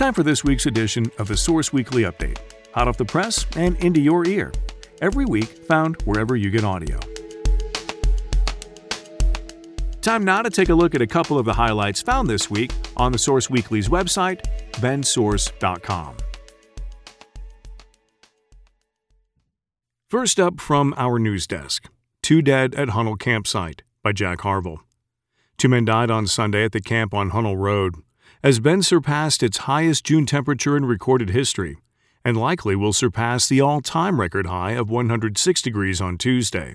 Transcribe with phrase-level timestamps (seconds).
[0.00, 2.38] Time for this week's edition of the Source Weekly Update.
[2.72, 4.50] Hot off the press and into your ear.
[5.02, 6.98] Every week, found wherever you get audio.
[10.00, 12.72] Time now to take a look at a couple of the highlights found this week
[12.96, 14.40] on the Source Weekly's website,
[14.76, 16.16] bendsource.com.
[20.08, 21.90] First up from our news desk
[22.22, 24.78] Two Dead at Hunnell Campsite by Jack Harvel.
[25.58, 27.96] Two men died on Sunday at the camp on Hunnell Road
[28.42, 31.76] as Bend surpassed its highest June temperature in recorded history
[32.24, 36.74] and likely will surpass the all time record high of 106 degrees on Tuesday.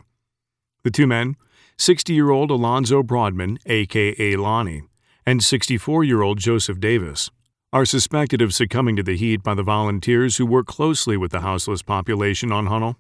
[0.84, 1.36] The two men,
[1.78, 4.84] 60 year old Alonzo Broadman, aka Lonnie,
[5.26, 7.30] and 64 year old Joseph Davis,
[7.74, 11.42] are suspected of succumbing to the heat by the volunteers who work closely with the
[11.42, 12.96] houseless population on Hunnell.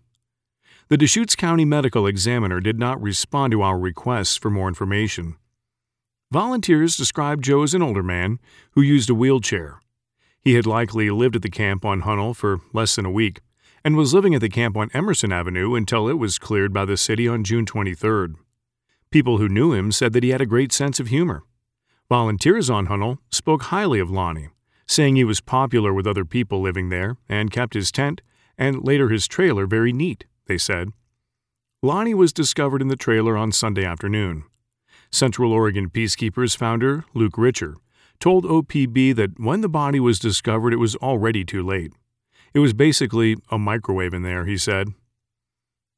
[0.89, 5.37] The Deschutes County Medical Examiner did not respond to our requests for more information.
[6.31, 8.39] Volunteers described Joe as an older man
[8.71, 9.79] who used a wheelchair.
[10.41, 13.41] He had likely lived at the camp on Hunnell for less than a week
[13.83, 16.97] and was living at the camp on Emerson Avenue until it was cleared by the
[16.97, 18.35] city on June 23rd.
[19.11, 21.43] People who knew him said that he had a great sense of humor.
[22.09, 24.49] Volunteers on Hunnell spoke highly of Lonnie,
[24.87, 28.21] saying he was popular with other people living there and kept his tent
[28.57, 30.89] and later his trailer very neat, they said.
[31.83, 34.43] Lonnie was discovered in the trailer on Sunday afternoon.
[35.11, 37.75] Central Oregon Peacekeepers founder Luke Richer
[38.19, 41.93] told OPB that when the body was discovered, it was already too late.
[42.53, 44.93] It was basically a microwave in there, he said.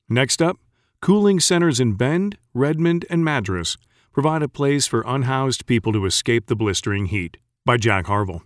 [0.10, 0.58] Next up,
[1.02, 3.78] cooling centers in Bend, Redmond, and Madras
[4.12, 7.38] provide a place for unhoused people to escape the blistering heat.
[7.66, 8.42] By Jack Harvel.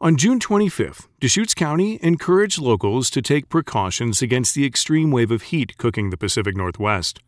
[0.00, 5.42] On June 25th, Deschutes County encouraged locals to take precautions against the extreme wave of
[5.42, 7.20] heat cooking the Pacific Northwest.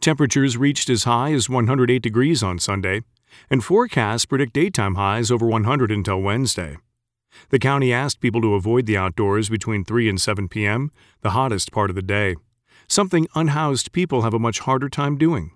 [0.00, 3.02] Temperatures reached as high as 108 degrees on Sunday,
[3.50, 6.78] and forecasts predict daytime highs over 100 until Wednesday.
[7.50, 10.90] The county asked people to avoid the outdoors between 3 and 7 p.m.,
[11.20, 12.36] the hottest part of the day,
[12.88, 15.52] something unhoused people have a much harder time doing.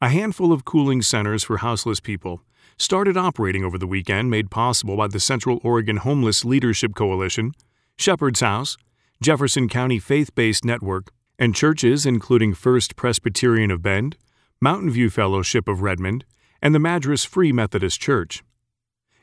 [0.00, 2.40] A handful of cooling centers for houseless people
[2.78, 7.52] started operating over the weekend, made possible by the Central Oregon Homeless Leadership Coalition,
[7.96, 8.76] Shepherd's House,
[9.22, 14.16] Jefferson County Faith Based Network, and churches including First Presbyterian of Bend,
[14.60, 16.24] Mountain View Fellowship of Redmond,
[16.62, 18.42] and the Madras Free Methodist Church.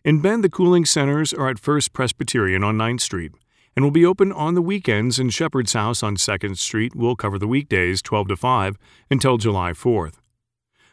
[0.04, 3.32] In Bend, the cooling centers are at First Presbyterian on 9th Street
[3.76, 7.40] and will be open on the weekends, and Shepherd's House on 2nd Street will cover
[7.40, 8.78] the weekdays 12 to 5
[9.10, 10.16] until July 4th.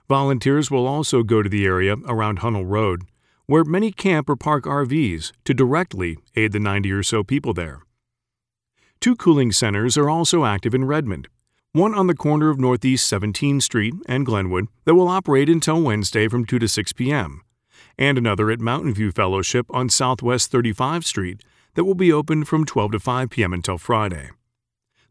[0.09, 3.03] Volunteers will also go to the area around Hunnell Road,
[3.47, 7.81] where many camp or park RVs to directly aid the 90 or so people there.
[9.01, 11.29] Two cooling centers are also active in Redmond,
[11.73, 16.27] one on the corner of Northeast 17th Street and Glenwood that will operate until Wednesday
[16.27, 17.43] from 2 to 6 p.m.,
[17.97, 21.43] and another at Mountain View Fellowship on Southwest 35th Street
[21.75, 23.53] that will be open from 12 to 5 p.m.
[23.53, 24.31] until Friday.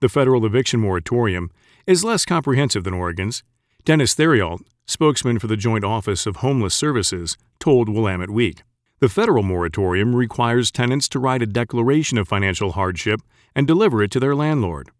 [0.00, 1.50] The federal eviction moratorium
[1.86, 3.44] is less comprehensive than Oregon's.
[3.84, 8.62] Dennis Theriault, spokesman for the Joint Office of Homeless Services, told Willamette Week.
[9.00, 13.20] The federal moratorium requires tenants to write a declaration of financial hardship
[13.54, 14.90] and deliver it to their landlord,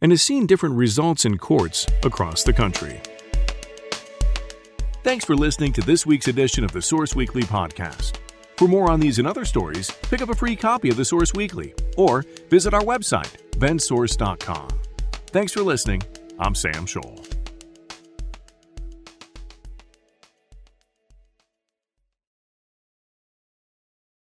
[0.00, 3.00] and has seen different results in courts across the country.
[5.02, 8.19] Thanks for listening to this week's edition of the Source Weekly podcast.
[8.60, 11.32] For more on these and other stories, pick up a free copy of the Source
[11.32, 14.68] Weekly or visit our website, bendsource.com.
[15.28, 16.02] Thanks for listening.
[16.38, 17.29] I'm Sam Scholl.